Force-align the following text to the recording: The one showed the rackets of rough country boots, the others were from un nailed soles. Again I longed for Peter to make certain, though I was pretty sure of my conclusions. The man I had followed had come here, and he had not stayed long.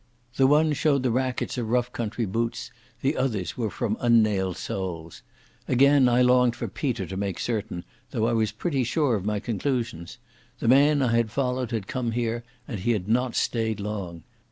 The 0.37 0.47
one 0.47 0.73
showed 0.73 1.03
the 1.03 1.11
rackets 1.11 1.59
of 1.59 1.69
rough 1.69 1.93
country 1.93 2.25
boots, 2.25 2.71
the 3.01 3.15
others 3.15 3.55
were 3.55 3.69
from 3.69 3.97
un 3.99 4.23
nailed 4.23 4.57
soles. 4.57 5.21
Again 5.67 6.09
I 6.09 6.23
longed 6.23 6.55
for 6.55 6.67
Peter 6.67 7.05
to 7.05 7.15
make 7.15 7.37
certain, 7.37 7.83
though 8.09 8.25
I 8.25 8.33
was 8.33 8.51
pretty 8.51 8.83
sure 8.83 9.13
of 9.15 9.25
my 9.25 9.39
conclusions. 9.39 10.17
The 10.57 10.67
man 10.67 11.03
I 11.03 11.15
had 11.17 11.29
followed 11.29 11.69
had 11.69 11.85
come 11.85 12.13
here, 12.13 12.43
and 12.67 12.79
he 12.79 12.93
had 12.93 13.07
not 13.07 13.35
stayed 13.35 13.79
long. 13.79 14.23